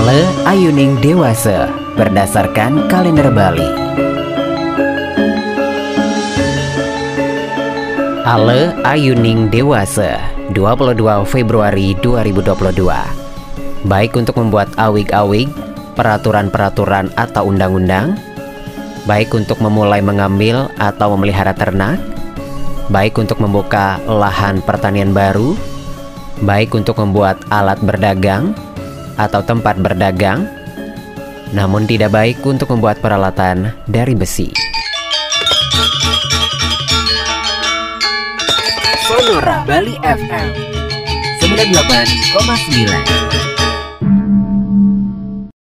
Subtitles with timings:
[0.00, 3.68] Ale Ayuning Dewasa berdasarkan kalender Bali.
[8.24, 10.16] Ale Ayuning Dewasa
[10.56, 12.80] 22 Februari 2022
[13.84, 15.52] Baik untuk membuat awig-awig,
[16.00, 18.16] peraturan-peraturan atau undang-undang.
[19.04, 22.00] Baik untuk memulai mengambil atau memelihara ternak.
[22.88, 25.52] Baik untuk membuka lahan pertanian baru.
[26.40, 28.56] Baik untuk membuat alat berdagang
[29.20, 30.48] atau tempat berdagang
[31.52, 34.48] Namun tidak baik untuk membuat peralatan dari besi.
[39.10, 40.48] Sonora Bali FM
[41.42, 43.49] 98,9